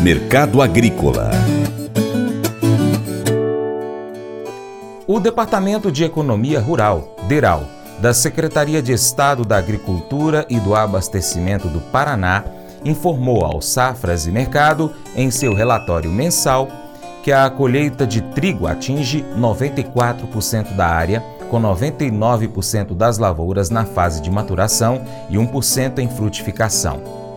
[0.00, 1.30] Mercado Agrícola
[5.06, 7.64] O Departamento de Economia Rural, DERAL,
[7.98, 12.44] da Secretaria de Estado da Agricultura e do Abastecimento do Paraná,
[12.84, 16.68] informou ao Safras e Mercado, em seu relatório mensal,
[17.22, 24.20] que a colheita de trigo atinge 94% da área, com 99% das lavouras na fase
[24.20, 27.27] de maturação e 1% em frutificação.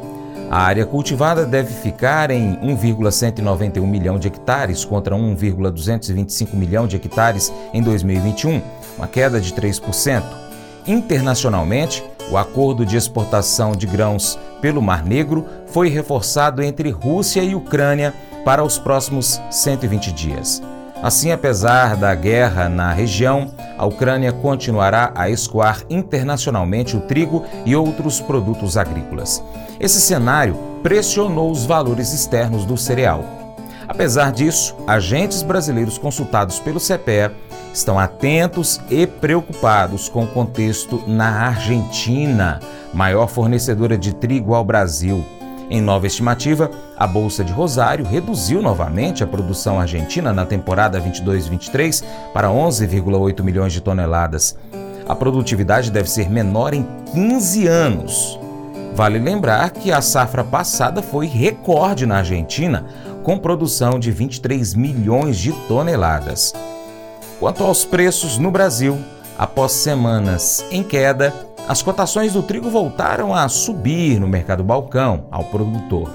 [0.51, 7.53] A área cultivada deve ficar em 1,191 milhão de hectares contra 1,225 milhão de hectares
[7.73, 8.61] em 2021,
[8.97, 10.21] uma queda de 3%.
[10.85, 17.55] Internacionalmente, o acordo de exportação de grãos pelo Mar Negro foi reforçado entre Rússia e
[17.55, 20.61] Ucrânia para os próximos 120 dias.
[21.01, 27.73] Assim, apesar da guerra na região, a Ucrânia continuará a escoar internacionalmente o trigo e
[27.73, 29.41] outros produtos agrícolas.
[29.81, 33.25] Esse cenário pressionou os valores externos do cereal.
[33.87, 37.31] Apesar disso, agentes brasileiros consultados pelo CPE
[37.73, 42.59] estão atentos e preocupados com o contexto na Argentina,
[42.93, 45.25] maior fornecedora de trigo ao Brasil.
[45.67, 52.03] Em nova estimativa, a Bolsa de Rosário reduziu novamente a produção argentina na temporada 22-23
[52.31, 54.55] para 11,8 milhões de toneladas.
[55.09, 58.40] A produtividade deve ser menor em 15 anos.
[58.93, 62.85] Vale lembrar que a safra passada foi recorde na Argentina,
[63.23, 66.53] com produção de 23 milhões de toneladas.
[67.39, 68.99] Quanto aos preços no Brasil,
[69.37, 71.33] após semanas em queda,
[71.67, 76.11] as cotações do trigo voltaram a subir no mercado balcão ao produtor.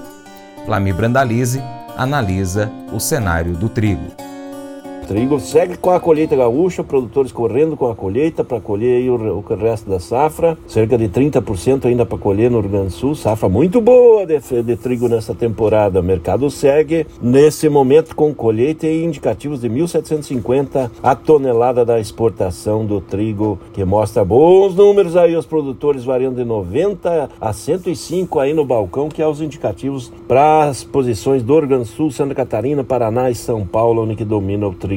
[0.65, 1.61] Flamir Brandalize
[1.97, 4.26] analisa o cenário do trigo
[5.07, 5.39] trigo.
[5.39, 9.89] Segue com a colheita gaúcha, produtores correndo com a colheita para colher o, o, resto
[9.89, 10.57] da safra.
[10.67, 13.15] Cerca de 30% ainda para colher no Rio Grande do Sul.
[13.15, 16.01] Safra muito boa de, de trigo nessa temporada.
[16.01, 22.85] O mercado segue nesse momento com colheita e indicativos de 1.750 a tonelada da exportação
[22.85, 25.35] do trigo, que mostra bons números aí.
[25.35, 30.65] Os produtores variando de 90 a 105 aí no balcão, que é os indicativos para
[30.65, 34.25] as posições do Rio Grande do Sul, Santa Catarina, Paraná e São Paulo, onde que
[34.25, 34.96] domina o trigo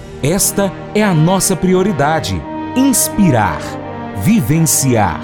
[0.23, 2.39] Esta é a nossa prioridade:
[2.75, 3.61] inspirar,
[4.23, 5.21] vivenciar,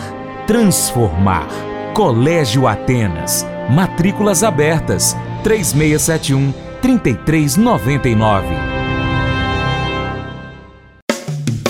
[0.48, 1.48] transformar.
[1.94, 3.46] Colégio Atenas.
[3.70, 5.16] Matrículas abertas.
[5.44, 8.77] 3671 3399.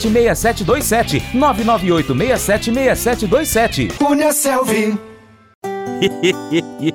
[0.00, 1.20] 998676727.
[1.34, 3.88] 998676727.
[3.98, 4.96] Cunha Selvi.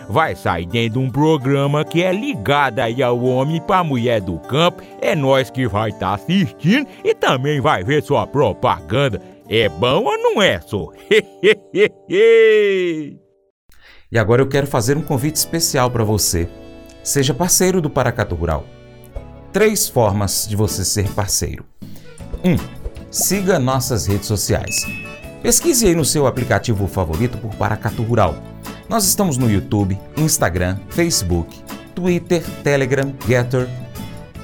[0.11, 4.37] vai sair dentro de um programa que é ligado aí ao homem para mulher do
[4.39, 4.83] campo.
[5.01, 9.21] É nós que vai estar tá assistindo e também vai ver sua propaganda.
[9.49, 10.89] É bom ou não é, só?
[14.13, 16.49] E agora eu quero fazer um convite especial para você.
[17.01, 18.65] Seja parceiro do Paracato Rural.
[19.53, 21.63] Três formas de você ser parceiro.
[22.43, 22.51] 1.
[22.51, 22.57] Um,
[23.09, 24.85] siga nossas redes sociais.
[25.41, 28.35] Pesquise aí no seu aplicativo favorito por Paracato Rural.
[28.91, 31.57] Nós estamos no YouTube, Instagram, Facebook,
[31.95, 33.69] Twitter, Telegram, Getter,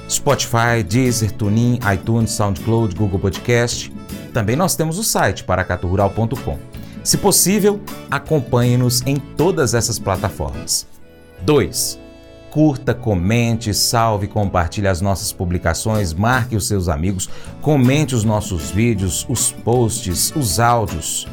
[0.08, 3.92] Spotify, Deezer, TuneIn, iTunes, SoundCloud, Google Podcast.
[4.32, 6.58] Também nós temos o site paracaturural.com.
[7.04, 7.78] Se possível,
[8.10, 10.86] acompanhe-nos em todas essas plataformas.
[11.42, 11.98] 2.
[12.50, 17.28] Curta, comente, salve, compartilhe as nossas publicações, marque os seus amigos,
[17.60, 21.28] comente os nossos vídeos, os posts, os áudios.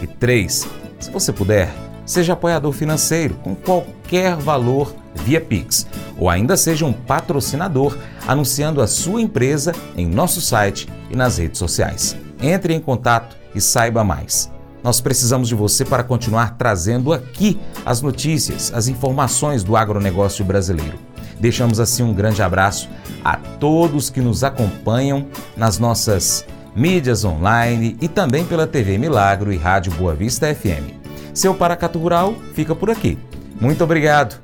[0.00, 0.68] E 3.
[1.00, 5.86] Se você puder, seja apoiador financeiro com qualquer valor via Pix,
[6.18, 7.96] ou ainda seja um patrocinador
[8.26, 12.16] anunciando a sua empresa em nosso site e nas redes sociais.
[12.42, 14.50] Entre em contato e saiba mais.
[14.82, 20.98] Nós precisamos de você para continuar trazendo aqui as notícias, as informações do agronegócio brasileiro.
[21.38, 22.88] Deixamos assim um grande abraço
[23.24, 29.56] a todos que nos acompanham nas nossas mídias online e também pela TV Milagro e
[29.56, 30.99] Rádio Boa Vista FM.
[31.34, 33.18] Seu Paracato Rural fica por aqui.
[33.60, 34.40] Muito obrigado.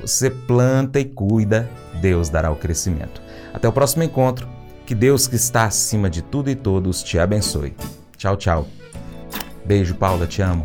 [0.00, 1.68] Você planta e cuida,
[2.00, 3.20] Deus dará o crescimento.
[3.52, 4.48] Até o próximo encontro.
[4.86, 7.76] Que Deus que está acima de tudo e todos te abençoe.
[8.16, 8.66] Tchau, tchau.
[9.64, 10.64] Beijo, Paula, te amo.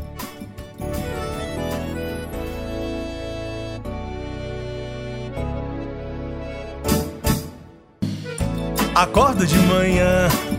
[8.96, 10.30] Acordo de manhã